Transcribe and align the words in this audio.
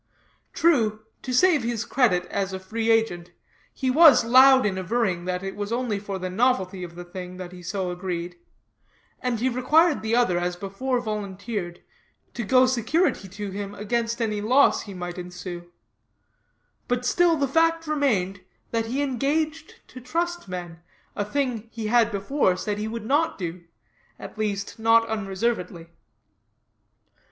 True, 0.51 1.01
to 1.21 1.31
save 1.31 1.61
his 1.61 1.85
credit 1.85 2.25
as 2.31 2.53
a 2.53 2.59
free 2.59 2.89
agent, 2.89 3.29
he 3.71 3.91
was 3.91 4.25
loud 4.25 4.65
in 4.65 4.79
averring 4.79 5.25
that 5.25 5.43
it 5.43 5.55
was 5.55 5.71
only 5.71 5.99
for 5.99 6.17
the 6.17 6.27
novelty 6.27 6.83
of 6.83 6.95
the 6.95 7.03
thing 7.05 7.37
that 7.37 7.51
he 7.51 7.61
so 7.61 7.91
agreed, 7.91 8.35
and 9.21 9.39
he 9.39 9.47
required 9.47 10.01
the 10.01 10.15
other, 10.15 10.39
as 10.39 10.55
before 10.55 10.99
volunteered, 10.99 11.83
to 12.33 12.43
go 12.43 12.65
security 12.65 13.27
to 13.27 13.51
him 13.51 13.75
against 13.75 14.19
any 14.23 14.41
loss 14.41 14.85
that 14.85 14.95
might 14.95 15.19
ensue; 15.19 15.69
but 16.87 17.05
still 17.05 17.37
the 17.37 17.47
fact 17.47 17.85
remained, 17.85 18.41
that 18.71 18.87
he 18.87 19.03
engaged 19.03 19.87
to 19.87 20.01
trust 20.01 20.47
men, 20.47 20.79
a 21.15 21.23
thing 21.23 21.69
he 21.71 21.85
had 21.85 22.09
before 22.11 22.57
said 22.57 22.79
he 22.79 22.87
would 22.87 23.05
not 23.05 23.37
do, 23.37 23.65
at 24.17 24.35
least 24.35 24.79
not 24.79 25.07
unreservedly. 25.07 25.89